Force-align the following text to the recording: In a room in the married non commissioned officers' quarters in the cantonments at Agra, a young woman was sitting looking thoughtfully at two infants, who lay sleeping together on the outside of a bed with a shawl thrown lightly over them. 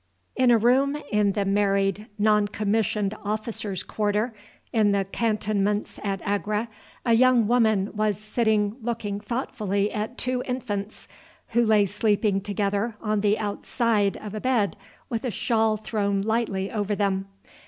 In 0.35 0.49
a 0.49 0.57
room 0.57 0.95
in 1.11 1.33
the 1.33 1.45
married 1.45 2.07
non 2.17 2.47
commissioned 2.47 3.13
officers' 3.23 3.83
quarters 3.83 4.31
in 4.73 4.93
the 4.93 5.05
cantonments 5.05 5.99
at 6.03 6.23
Agra, 6.23 6.69
a 7.05 7.13
young 7.13 7.47
woman 7.47 7.91
was 7.95 8.17
sitting 8.17 8.77
looking 8.81 9.19
thoughtfully 9.19 9.91
at 9.91 10.17
two 10.17 10.41
infants, 10.47 11.07
who 11.49 11.63
lay 11.63 11.85
sleeping 11.85 12.41
together 12.41 12.95
on 12.99 13.21
the 13.21 13.37
outside 13.37 14.17
of 14.17 14.33
a 14.33 14.41
bed 14.41 14.75
with 15.07 15.23
a 15.23 15.29
shawl 15.29 15.77
thrown 15.77 16.21
lightly 16.23 16.71
over 16.71 16.95
them. 16.95 17.27